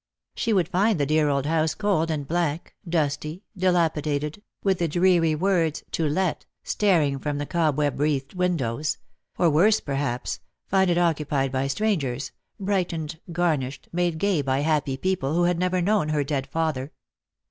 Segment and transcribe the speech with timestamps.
[0.33, 5.35] She would find the dear old house cold and blank, dusty, dilapidated, with the dreary
[5.35, 8.97] words "To Let" staring from the cobweb wreathed windows;
[9.37, 15.35] or worse, perhaps, find it occupied by strangers, brightened, garnished, made gay by happy people
[15.35, 16.93] who had never known her dead father.